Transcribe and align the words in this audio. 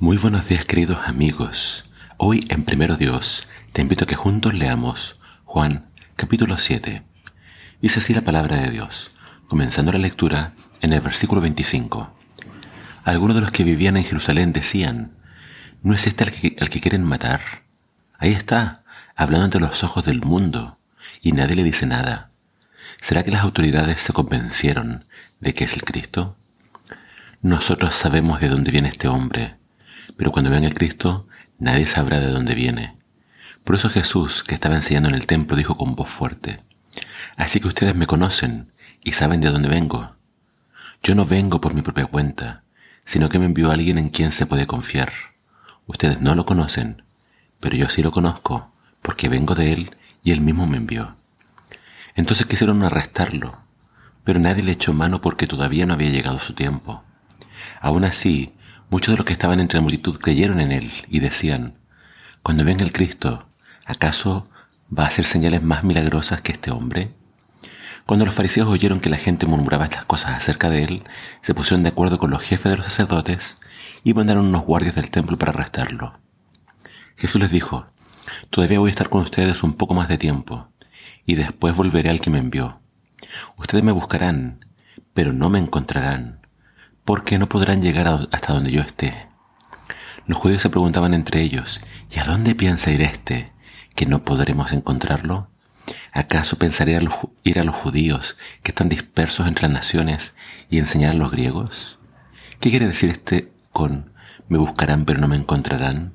Muy 0.00 0.16
buenos 0.16 0.48
días 0.48 0.64
queridos 0.64 0.98
amigos. 1.06 1.88
Hoy 2.16 2.40
en 2.48 2.64
Primero 2.64 2.96
Dios 2.96 3.46
te 3.72 3.80
invito 3.80 4.04
a 4.04 4.08
que 4.08 4.16
juntos 4.16 4.52
leamos 4.52 5.20
Juan 5.44 5.86
capítulo 6.16 6.58
7. 6.58 7.04
Dice 7.80 8.00
así 8.00 8.12
la 8.12 8.22
palabra 8.22 8.56
de 8.56 8.70
Dios, 8.70 9.12
comenzando 9.46 9.92
la 9.92 10.00
lectura 10.00 10.52
en 10.80 10.92
el 10.92 11.00
versículo 11.00 11.40
25. 11.40 12.12
Algunos 13.04 13.36
de 13.36 13.40
los 13.42 13.52
que 13.52 13.62
vivían 13.62 13.96
en 13.96 14.02
Jerusalén 14.02 14.52
decían, 14.52 15.12
¿no 15.84 15.94
es 15.94 16.08
este 16.08 16.24
al 16.24 16.32
que, 16.32 16.56
al 16.60 16.70
que 16.70 16.80
quieren 16.80 17.04
matar? 17.04 17.40
Ahí 18.18 18.32
está, 18.32 18.82
hablando 19.14 19.44
ante 19.44 19.60
los 19.60 19.84
ojos 19.84 20.04
del 20.04 20.22
mundo, 20.22 20.76
y 21.22 21.32
nadie 21.32 21.54
le 21.54 21.62
dice 21.62 21.86
nada. 21.86 22.32
¿Será 23.00 23.22
que 23.22 23.30
las 23.30 23.42
autoridades 23.42 24.02
se 24.02 24.12
convencieron 24.12 25.06
de 25.38 25.54
que 25.54 25.64
es 25.64 25.74
el 25.74 25.84
Cristo? 25.84 26.36
Nosotros 27.42 27.94
sabemos 27.94 28.40
de 28.40 28.48
dónde 28.48 28.72
viene 28.72 28.88
este 28.88 29.06
hombre 29.06 29.56
pero 30.16 30.32
cuando 30.32 30.50
vean 30.50 30.64
el 30.64 30.74
Cristo, 30.74 31.26
nadie 31.58 31.86
sabrá 31.86 32.20
de 32.20 32.30
dónde 32.30 32.54
viene. 32.54 32.96
Por 33.64 33.76
eso 33.76 33.88
Jesús, 33.88 34.42
que 34.42 34.54
estaba 34.54 34.74
enseñando 34.74 35.08
en 35.08 35.14
el 35.14 35.26
templo, 35.26 35.56
dijo 35.56 35.76
con 35.76 35.94
voz 35.94 36.08
fuerte, 36.08 36.60
Así 37.36 37.60
que 37.60 37.68
ustedes 37.68 37.94
me 37.94 38.06
conocen 38.06 38.72
y 39.02 39.12
saben 39.12 39.40
de 39.40 39.50
dónde 39.50 39.68
vengo. 39.68 40.14
Yo 41.02 41.14
no 41.14 41.24
vengo 41.24 41.60
por 41.60 41.74
mi 41.74 41.82
propia 41.82 42.06
cuenta, 42.06 42.62
sino 43.04 43.28
que 43.28 43.38
me 43.38 43.46
envió 43.46 43.70
alguien 43.70 43.98
en 43.98 44.08
quien 44.08 44.32
se 44.32 44.46
puede 44.46 44.66
confiar. 44.66 45.12
Ustedes 45.86 46.20
no 46.20 46.34
lo 46.34 46.46
conocen, 46.46 47.02
pero 47.60 47.76
yo 47.76 47.88
sí 47.88 48.02
lo 48.02 48.12
conozco, 48.12 48.72
porque 49.02 49.28
vengo 49.28 49.54
de 49.54 49.72
él 49.72 49.96
y 50.22 50.32
él 50.32 50.40
mismo 50.40 50.66
me 50.66 50.78
envió. 50.78 51.16
Entonces 52.14 52.46
quisieron 52.46 52.82
arrestarlo, 52.82 53.58
pero 54.22 54.38
nadie 54.38 54.62
le 54.62 54.72
echó 54.72 54.92
mano 54.92 55.20
porque 55.20 55.46
todavía 55.46 55.84
no 55.84 55.94
había 55.94 56.10
llegado 56.10 56.38
su 56.38 56.54
tiempo. 56.54 57.02
Aún 57.80 58.04
así, 58.04 58.54
Muchos 58.90 59.12
de 59.12 59.16
los 59.16 59.26
que 59.26 59.32
estaban 59.32 59.60
entre 59.60 59.78
la 59.78 59.82
multitud 59.82 60.18
creyeron 60.18 60.60
en 60.60 60.70
él 60.70 60.92
y 61.08 61.20
decían, 61.20 61.78
Cuando 62.42 62.64
venga 62.64 62.84
el 62.84 62.92
Cristo, 62.92 63.48
¿acaso 63.84 64.48
va 64.96 65.04
a 65.04 65.08
hacer 65.08 65.24
señales 65.24 65.62
más 65.62 65.84
milagrosas 65.84 66.42
que 66.42 66.52
este 66.52 66.70
hombre? 66.70 67.12
Cuando 68.06 68.26
los 68.26 68.34
fariseos 68.34 68.68
oyeron 68.68 69.00
que 69.00 69.08
la 69.08 69.16
gente 69.16 69.46
murmuraba 69.46 69.84
estas 69.84 70.04
cosas 70.04 70.32
acerca 70.32 70.68
de 70.68 70.84
él, 70.84 71.04
se 71.40 71.54
pusieron 71.54 71.82
de 71.82 71.88
acuerdo 71.88 72.18
con 72.18 72.30
los 72.30 72.42
jefes 72.42 72.70
de 72.70 72.76
los 72.76 72.86
sacerdotes 72.86 73.56
y 74.04 74.12
mandaron 74.12 74.46
unos 74.46 74.64
guardias 74.64 74.94
del 74.94 75.10
templo 75.10 75.38
para 75.38 75.52
arrestarlo. 75.52 76.18
Jesús 77.16 77.40
les 77.40 77.50
dijo, 77.50 77.86
Todavía 78.50 78.78
voy 78.78 78.88
a 78.88 78.90
estar 78.90 79.08
con 79.08 79.22
ustedes 79.22 79.62
un 79.62 79.74
poco 79.74 79.94
más 79.94 80.08
de 80.08 80.18
tiempo, 80.18 80.68
y 81.24 81.34
después 81.36 81.74
volveré 81.74 82.10
al 82.10 82.20
que 82.20 82.30
me 82.30 82.38
envió. 82.38 82.80
Ustedes 83.56 83.82
me 83.82 83.92
buscarán, 83.92 84.66
pero 85.14 85.32
no 85.32 85.48
me 85.48 85.58
encontrarán 85.58 86.43
porque 87.04 87.38
no 87.38 87.48
podrán 87.48 87.82
llegar 87.82 88.28
hasta 88.32 88.52
donde 88.52 88.70
yo 88.70 88.80
esté. 88.80 89.28
Los 90.26 90.38
judíos 90.38 90.62
se 90.62 90.70
preguntaban 90.70 91.12
entre 91.12 91.42
ellos, 91.42 91.82
¿y 92.10 92.18
a 92.18 92.24
dónde 92.24 92.54
piensa 92.54 92.90
ir 92.90 93.02
este, 93.02 93.52
que 93.94 94.06
no 94.06 94.24
podremos 94.24 94.72
encontrarlo? 94.72 95.50
¿Acaso 96.12 96.58
pensaría 96.58 97.00
ir 97.42 97.58
a 97.58 97.64
los 97.64 97.74
judíos 97.74 98.38
que 98.62 98.70
están 98.70 98.88
dispersos 98.88 99.46
entre 99.46 99.64
las 99.64 99.72
naciones 99.72 100.34
y 100.70 100.78
enseñar 100.78 101.10
a 101.10 101.18
los 101.18 101.30
griegos? 101.30 101.98
¿Qué 102.60 102.70
quiere 102.70 102.86
decir 102.86 103.10
este 103.10 103.52
con 103.70 104.12
me 104.48 104.58
buscarán 104.58 105.04
pero 105.04 105.20
no 105.20 105.28
me 105.28 105.36
encontrarán 105.36 106.14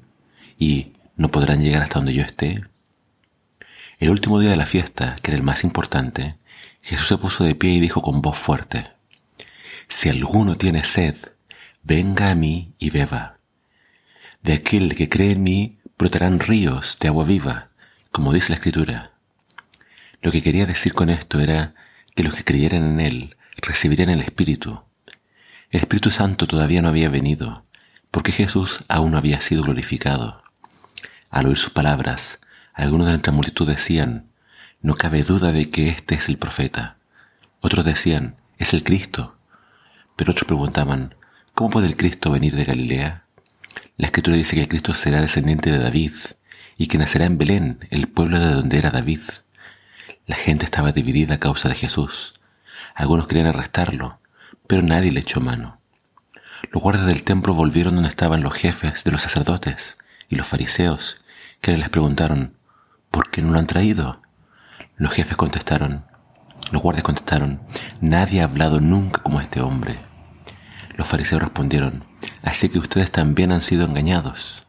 y 0.58 0.94
no 1.16 1.30
podrán 1.30 1.62
llegar 1.62 1.84
hasta 1.84 2.00
donde 2.00 2.14
yo 2.14 2.24
esté? 2.24 2.64
El 4.00 4.10
último 4.10 4.40
día 4.40 4.50
de 4.50 4.56
la 4.56 4.66
fiesta, 4.66 5.18
que 5.22 5.32
era 5.32 5.38
el 5.38 5.44
más 5.44 5.64
importante, 5.64 6.38
Jesús 6.82 7.08
se 7.08 7.18
puso 7.18 7.44
de 7.44 7.54
pie 7.54 7.72
y 7.72 7.80
dijo 7.80 8.02
con 8.02 8.22
voz 8.22 8.38
fuerte, 8.38 8.88
si 9.90 10.08
alguno 10.08 10.56
tiene 10.56 10.84
sed, 10.84 11.16
venga 11.84 12.30
a 12.30 12.36
mí 12.36 12.74
y 12.78 12.92
beba. 12.92 13.38
De 14.44 14.54
aquel 14.54 14.96
que 14.96 15.10
cree 15.10 15.32
en 15.32 15.44
mí 15.44 15.80
brotarán 15.98 16.40
ríos 16.40 16.98
de 17.02 17.08
agua 17.10 17.26
viva, 17.26 17.70
como 18.12 18.32
dice 18.32 18.52
la 18.52 18.56
Escritura. 18.58 19.12
Lo 20.22 20.32
que 20.32 20.42
quería 20.42 20.66
decir 20.66 20.94
con 20.94 21.10
esto 21.10 21.40
era 21.40 21.74
que 22.16 22.24
los 22.24 22.36
que 22.36 22.44
creyeran 22.44 22.84
en 22.84 23.00
Él 23.00 23.36
recibirían 23.58 24.10
el 24.10 24.22
Espíritu. 24.22 24.84
El 25.72 25.82
Espíritu 25.82 26.12
Santo 26.12 26.48
todavía 26.48 26.82
no 26.82 26.90
había 26.90 27.10
venido, 27.10 27.66
porque 28.12 28.32
Jesús 28.32 28.84
aún 28.88 29.12
no 29.12 29.18
había 29.18 29.42
sido 29.42 29.64
glorificado. 29.64 30.42
Al 31.30 31.48
oír 31.48 31.58
sus 31.58 31.74
palabras, 31.74 32.40
algunos 32.74 33.08
de 33.08 33.20
la 33.22 33.32
multitud 33.32 33.68
decían, 33.68 34.30
no 34.82 34.96
cabe 34.96 35.24
duda 35.24 35.52
de 35.52 35.70
que 35.70 35.90
este 35.90 36.16
es 36.16 36.30
el 36.30 36.38
profeta. 36.38 36.98
Otros 37.60 37.84
decían, 37.86 38.36
es 38.58 38.74
el 38.74 38.84
Cristo. 38.84 39.39
Pero 40.20 40.34
otros 40.34 40.48
preguntaban, 40.48 41.16
¿cómo 41.56 41.70
puede 41.70 41.88
el 41.88 41.96
Cristo 41.96 42.30
venir 42.30 42.54
de 42.54 42.66
Galilea? 42.66 43.24
La 43.96 44.08
escritura 44.08 44.36
dice 44.36 44.58
que 44.58 44.64
el 44.64 44.68
Cristo 44.68 44.94
será 44.94 45.22
descendiente 45.22 45.72
de 45.72 45.80
David 45.80 46.12
y 46.78 46.88
que 46.88 46.98
nacerá 46.98 47.24
en 47.24 47.38
Belén, 47.38 47.88
el 47.90 48.10
pueblo 48.10 48.38
de 48.38 48.54
donde 48.54 48.78
era 48.78 48.90
David. 48.90 49.22
La 50.28 50.36
gente 50.36 50.66
estaba 50.66 50.92
dividida 50.92 51.36
a 51.36 51.40
causa 51.40 51.70
de 51.70 51.76
Jesús. 51.76 52.34
Algunos 52.96 53.28
querían 53.28 53.48
arrestarlo, 53.48 54.20
pero 54.68 54.82
nadie 54.82 55.14
le 55.14 55.22
echó 55.22 55.40
mano. 55.40 55.80
Los 56.74 56.84
guardias 56.84 57.08
del 57.08 57.24
templo 57.24 57.54
volvieron 57.54 57.96
donde 57.96 58.10
estaban 58.10 58.44
los 58.44 58.56
jefes 58.56 59.06
de 59.06 59.12
los 59.12 59.22
sacerdotes 59.22 59.98
y 60.28 60.36
los 60.36 60.48
fariseos, 60.48 61.24
que 61.62 61.78
les 61.78 61.88
preguntaron, 61.88 62.58
¿por 63.10 63.32
qué 63.32 63.42
no 63.42 63.52
lo 63.52 63.60
han 63.60 63.68
traído? 63.68 64.22
Los 64.98 65.12
jefes 65.12 65.38
contestaron, 65.38 66.04
los 66.74 66.82
guardias 66.82 67.06
contestaron, 67.06 67.62
nadie 68.02 68.42
ha 68.42 68.44
hablado 68.44 68.82
nunca 68.82 69.24
como 69.24 69.40
este 69.40 69.62
hombre. 69.62 70.09
Los 71.00 71.08
fariseos 71.08 71.42
respondieron, 71.42 72.04
así 72.44 72.68
que 72.68 72.78
ustedes 72.78 73.10
también 73.10 73.54
han 73.54 73.62
sido 73.62 73.86
engañados. 73.86 74.68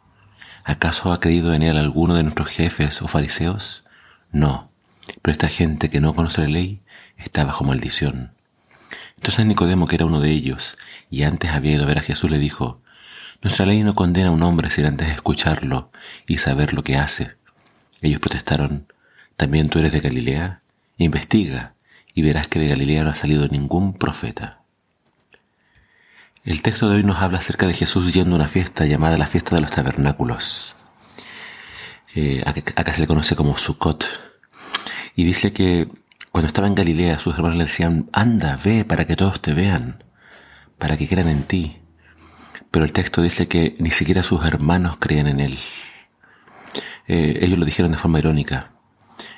¿Acaso 0.63 1.13
ha 1.13 1.19
creído 1.19 1.55
en 1.55 1.65
él 1.65 1.77
alguno 1.77 2.15
de 2.15 2.23
nuestros 2.23 2.47
jefes 2.51 3.03
o 3.03 3.09
fariseos? 3.09 3.83
No, 4.31 4.71
pero 5.23 5.33
esta 5.33 5.49
gente 5.49 5.91
que 5.91 6.01
no 6.01 6.15
conoce 6.15 6.43
la 6.43 6.47
ley 6.47 6.83
está 7.17 7.43
bajo 7.43 7.65
maldición. 7.65 8.37
Entonces 9.17 9.45
Nicodemo, 9.45 9.89
que 9.89 9.97
era 9.97 10.07
uno 10.07 10.21
de 10.21 10.31
ellos, 10.31 10.79
y 11.11 11.25
antes 11.25 11.51
había 11.51 11.73
ido 11.73 11.83
a 11.83 11.89
ver 11.89 11.99
a 11.99 12.03
Jesús, 12.03 12.31
le 12.31 12.39
dijo, 12.39 12.81
Nuestra 13.43 13.67
ley 13.67 13.83
no 13.83 13.97
condena 13.97 14.29
a 14.29 14.33
un 14.33 14.45
hombre 14.45 14.71
sin 14.71 14.87
antes 14.87 15.09
escucharlo 15.09 15.91
y 16.29 16.39
saber 16.39 16.75
lo 16.75 16.85
que 16.85 16.97
hace. 16.97 17.39
Ellos 18.03 18.21
protestaron, 18.21 18.87
¿también 19.37 19.69
tú 19.69 19.81
eres 19.81 19.93
de 19.93 19.99
Galilea? 19.99 20.63
Investiga 20.97 21.75
y 22.15 22.23
verás 22.23 22.47
que 22.47 22.61
de 22.61 22.69
Galilea 22.69 23.03
no 23.03 23.11
ha 23.11 23.17
salido 23.17 23.49
ningún 23.49 23.95
profeta. 23.95 24.60
El 26.43 26.63
texto 26.63 26.89
de 26.89 26.97
hoy 26.97 27.03
nos 27.03 27.19
habla 27.19 27.37
acerca 27.37 27.67
de 27.67 27.75
Jesús 27.75 28.15
yendo 28.15 28.33
a 28.33 28.37
una 28.37 28.49
fiesta 28.49 28.87
llamada 28.87 29.19
la 29.19 29.27
fiesta 29.27 29.55
de 29.55 29.61
los 29.61 29.71
tabernáculos. 29.71 30.75
Eh, 32.15 32.43
acá 32.47 32.95
se 32.95 33.03
le 33.03 33.07
conoce 33.07 33.37
como 33.37 33.59
Sukkot. 33.59 34.07
Y 35.17 35.25
dice 35.25 35.53
que 35.53 35.87
cuando 36.33 36.47
estaba 36.47 36.67
en 36.67 36.75
Galilea 36.75 37.19
sus 37.19 37.35
hermanos 37.35 37.59
le 37.59 37.65
decían, 37.65 38.09
anda, 38.15 38.59
ve 38.65 38.87
para 38.87 39.07
que 39.07 39.17
todos 39.17 39.43
te 39.43 39.53
vean, 39.53 40.03
para 40.79 40.97
que 40.97 41.07
crean 41.07 41.29
en 41.29 41.43
ti. 41.43 41.77
Pero 42.71 42.87
el 42.87 42.95
texto 42.95 43.21
dice 43.21 43.47
que 43.47 43.75
ni 43.79 43.91
siquiera 43.91 44.23
sus 44.23 44.43
hermanos 44.43 44.97
creían 44.99 45.27
en 45.27 45.41
él. 45.41 45.59
Eh, 47.07 47.41
ellos 47.43 47.59
lo 47.59 47.67
dijeron 47.67 47.93
de 47.93 47.99
forma 47.99 48.19
irónica. 48.19 48.73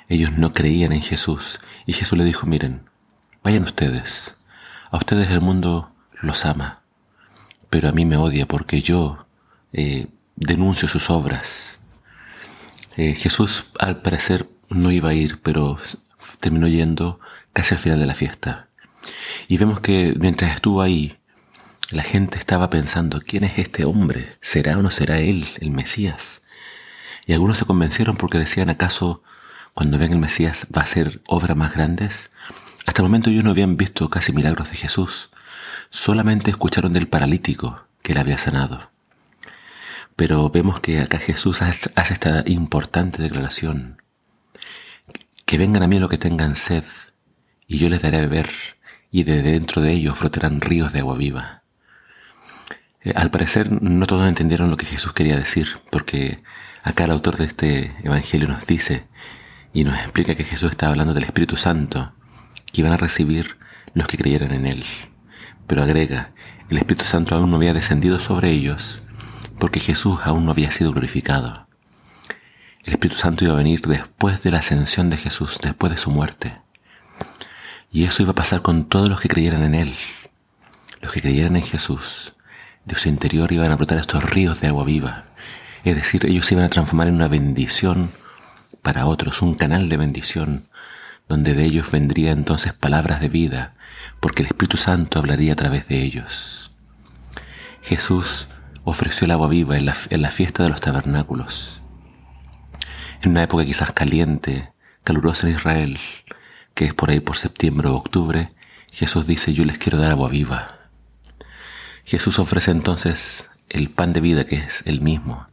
Ellos 0.09 0.39
no 0.39 0.53
creían 0.53 0.93
en 0.93 1.03
Jesús 1.03 1.59
y 1.85 1.95
Jesús 1.95 2.17
le 2.17 2.25
dijo, 2.25 2.47
miren, 2.47 2.89
vayan 3.43 3.65
ustedes. 3.65 4.37
A 4.93 4.99
ustedes 4.99 5.29
el 5.33 5.41
mundo 5.41 5.91
los 6.21 6.45
ama 6.45 6.82
pero 7.73 7.89
a 7.89 7.93
mí 7.93 8.05
me 8.05 8.19
odia 8.19 8.47
porque 8.47 8.83
yo 8.83 9.27
eh, 9.73 10.09
denuncio 10.37 10.89
sus 10.89 11.09
obras. 11.09 11.81
Eh, 12.99 13.15
Jesús 13.15 13.65
al 13.79 14.03
parecer 14.03 14.47
no 14.69 14.91
iba 14.91 15.09
a 15.09 15.15
ir, 15.15 15.41
pero 15.41 15.79
terminó 16.39 16.69
yendo 16.69 17.19
casi 17.55 17.73
al 17.73 17.81
final 17.81 17.99
de 17.99 18.05
la 18.05 18.15
fiesta. 18.15 18.69
Y 19.49 19.57
vemos 19.57 19.81
que 19.81 20.15
mientras 20.21 20.55
estuvo 20.55 20.83
ahí, 20.83 21.17
la 21.91 22.03
gente 22.03 22.37
estaba 22.37 22.69
pensando, 22.69 23.23
¿quién 23.23 23.43
es 23.43 23.59
este 23.59 23.87
hombre? 23.87 24.37
¿Será 24.43 24.77
o 24.77 24.83
no 24.83 24.91
será 24.91 25.21
él, 25.21 25.47
el 25.59 25.71
Mesías? 25.71 26.43
Y 27.27 27.33
algunos 27.33 27.57
se 27.57 27.65
convencieron 27.65 28.17
porque 28.19 28.39
decían, 28.39 28.69
¿acaso 28.69 29.23
cuando 29.73 29.97
ven 29.97 30.13
el 30.13 30.19
Mesías 30.19 30.67
va 30.77 30.83
a 30.83 30.87
ser 30.87 31.23
obras 31.27 31.57
más 31.57 31.73
grandes? 31.73 32.33
Hasta 32.85 33.01
el 33.01 33.09
momento 33.09 33.31
ellos 33.31 33.45
no 33.45 33.51
habían 33.53 33.79
visto 33.79 34.11
casi 34.11 34.35
milagros 34.35 34.69
de 34.69 34.77
Jesús 34.77 35.31
solamente 35.93 36.51
escucharon 36.51 36.95
del 36.95 37.07
paralítico 37.07 37.85
que 38.03 38.15
le 38.15 38.21
había 38.21 38.39
sanado. 38.39 38.91
Pero 40.17 40.49
vemos 40.49 40.81
que 40.81 41.01
acá 41.01 41.19
Jesús 41.19 41.61
hace 41.63 41.91
esta 41.95 42.43
importante 42.47 43.23
declaración. 43.23 44.03
Que 45.45 45.59
vengan 45.59 45.83
a 45.83 45.87
mí 45.87 45.99
los 45.99 46.09
que 46.09 46.19
tengan 46.19 46.57
sed, 46.57 46.85
y 47.67 47.79
yo 47.79 47.91
les 47.91 48.01
daré 48.01 48.23
beber, 48.23 48.51
y 49.11 49.25
de 49.25 49.43
dentro 49.43 49.83
de 49.83 49.93
ellos 49.93 50.19
flotarán 50.19 50.63
ríos 50.63 50.93
de 50.93 51.01
agua 51.01 51.17
viva. 51.17 51.63
Eh, 53.03 53.13
al 53.15 53.31
parecer 53.31 53.71
no 53.83 54.07
todos 54.07 54.27
entendieron 54.27 54.71
lo 54.71 54.79
que 54.79 54.87
Jesús 54.87 55.13
quería 55.13 55.37
decir, 55.37 55.69
porque 55.91 56.43
acá 56.83 57.05
el 57.05 57.11
autor 57.11 57.37
de 57.37 57.45
este 57.45 57.95
Evangelio 58.03 58.49
nos 58.49 58.67
dice 58.67 59.07
y 59.75 59.85
nos 59.85 59.99
explica 59.99 60.35
que 60.35 60.45
Jesús 60.45 60.71
estaba 60.71 60.93
hablando 60.93 61.13
del 61.13 61.25
Espíritu 61.25 61.57
Santo, 61.57 62.15
que 62.73 62.81
iban 62.81 62.95
a 62.95 62.97
recibir 62.97 63.59
los 63.93 64.07
que 64.07 64.17
creyeran 64.17 64.53
en 64.53 64.67
Él 64.67 64.85
pero 65.67 65.83
agrega, 65.83 66.33
el 66.69 66.79
Espíritu 66.79 67.05
Santo 67.05 67.35
aún 67.35 67.51
no 67.51 67.57
había 67.57 67.75
descendido 67.75 68.19
sobre 68.19 68.51
ellos, 68.51 69.03
porque 69.59 69.81
Jesús 69.81 70.21
aún 70.25 70.45
no 70.45 70.53
había 70.53 70.71
sido 70.71 70.91
glorificado. 70.93 71.67
El 72.85 72.95
Espíritu 72.95 73.21
Santo 73.21 73.45
iba 73.45 73.55
a 73.55 73.59
venir 73.59 73.81
después 73.83 74.43
de 74.43 74.51
la 74.51 74.59
ascensión 74.59 75.09
de 75.11 75.17
Jesús, 75.17 75.61
después 75.63 75.93
de 75.93 75.99
su 75.99 76.11
muerte. 76.11 76.59
Y 77.93 78.05
eso 78.05 78.23
iba 78.23 78.33
a 78.33 78.35
pasar 78.35 78.63
con 78.63 78.87
todos 78.87 79.09
los 79.09 79.21
que 79.21 79.29
creyeran 79.29 79.63
en 79.63 79.75
Él. 79.75 79.95
Los 81.01 81.13
que 81.13 81.21
creyeran 81.21 81.57
en 81.57 81.63
Jesús, 81.63 82.35
de 82.85 82.97
su 82.97 83.09
interior 83.09 83.53
iban 83.53 83.71
a 83.71 83.77
brotar 83.77 83.99
estos 83.99 84.29
ríos 84.29 84.61
de 84.61 84.69
agua 84.69 84.85
viva. 84.85 85.27
Es 85.85 85.95
decir, 85.95 86.27
ellos 86.27 86.47
se 86.47 86.55
iban 86.55 86.65
a 86.65 86.71
transformar 86.71 87.09
en 87.09 87.15
una 87.15 87.29
bendición 87.29 88.11
para 88.83 89.07
otros, 89.07 89.43
un 89.43 89.55
canal 89.55 89.89
de 89.89 89.97
bendición, 89.97 90.65
donde 91.29 91.55
de 91.55 91.65
ellos 91.65 91.91
vendría 91.91 92.33
entonces 92.33 92.73
palabras 92.73 93.21
de 93.21 93.29
vida, 93.29 93.71
porque 94.21 94.43
el 94.43 94.49
Espíritu 94.49 94.77
Santo 94.77 95.19
hablaría 95.19 95.53
a 95.53 95.57
través 95.57 95.89
de 95.89 96.03
ellos. 96.03 96.73
Jesús 97.83 98.49
ofreció 98.85 99.25
el 99.25 99.31
agua 99.31 99.49
viva 99.49 99.77
en 99.77 99.87
la, 99.87 99.97
en 100.11 100.23
la 100.23 100.31
fiesta 100.31 100.63
de 100.63 100.69
los 100.69 100.81
tabernáculos 100.81 101.83
en 103.23 103.31
una 103.31 103.45
época 103.45 103.65
quizás 103.65 103.93
caliente, 103.93 104.73
calurosa 105.05 105.49
en 105.49 105.55
Israel, 105.55 105.99
que 106.75 106.87
es 106.87 106.95
por 106.95 107.11
ahí 107.11 107.21
por 107.21 107.37
septiembre 107.37 107.89
o 107.89 107.95
octubre, 107.95 108.51
Jesús 108.93 109.27
dice, 109.27 109.55
yo 109.55 109.65
les 109.65 109.79
quiero 109.79 109.99
dar 109.99 110.11
agua 110.11 110.29
viva. 110.29 110.79
Jesús 112.05 112.39
ofrece 112.39 112.73
entonces 112.73 113.51
el 113.69 113.89
pan 113.89 114.13
de 114.13 114.21
vida 114.21 114.45
que 114.45 114.57
es 114.57 114.83
el 114.87 115.01
mismo, 115.01 115.47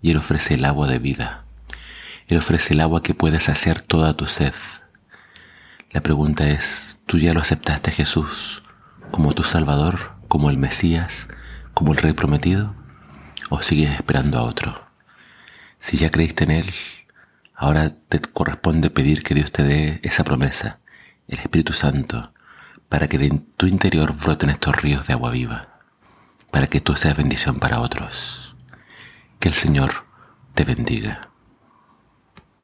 y 0.00 0.12
Él 0.12 0.16
ofrece 0.16 0.54
el 0.54 0.64
agua 0.64 0.86
de 0.86 0.98
vida. 0.98 1.44
Él 2.28 2.38
ofrece 2.38 2.74
el 2.74 2.80
agua 2.80 3.02
que 3.02 3.14
puede 3.14 3.40
saciar 3.40 3.80
toda 3.80 4.16
tu 4.16 4.26
sed. 4.26 4.54
La 5.92 6.00
pregunta 6.00 6.48
es, 6.48 7.00
¿tú 7.04 7.18
ya 7.18 7.34
lo 7.34 7.40
aceptaste 7.42 7.90
a 7.90 7.92
Jesús 7.92 8.62
como 9.10 9.34
tu 9.34 9.42
Salvador, 9.42 10.12
como 10.26 10.48
el 10.48 10.56
Mesías, 10.56 11.28
como 11.74 11.92
el 11.92 11.98
Rey 11.98 12.14
prometido? 12.14 12.74
¿O 13.50 13.60
sigues 13.62 13.90
esperando 13.90 14.38
a 14.38 14.42
otro? 14.42 14.86
Si 15.78 15.98
ya 15.98 16.10
creíste 16.10 16.44
en 16.44 16.50
Él, 16.52 16.70
ahora 17.54 17.94
te 18.08 18.20
corresponde 18.20 18.88
pedir 18.88 19.22
que 19.22 19.34
Dios 19.34 19.52
te 19.52 19.64
dé 19.64 20.00
esa 20.02 20.24
promesa, 20.24 20.78
el 21.28 21.40
Espíritu 21.40 21.74
Santo, 21.74 22.32
para 22.88 23.06
que 23.06 23.18
de 23.18 23.42
tu 23.58 23.66
interior 23.66 24.14
broten 24.16 24.48
estos 24.48 24.74
ríos 24.80 25.06
de 25.06 25.12
agua 25.12 25.30
viva, 25.30 25.80
para 26.50 26.68
que 26.68 26.80
tú 26.80 26.96
seas 26.96 27.18
bendición 27.18 27.58
para 27.58 27.80
otros. 27.80 28.56
Que 29.38 29.48
el 29.48 29.54
Señor 29.54 30.06
te 30.54 30.64
bendiga. 30.64 31.31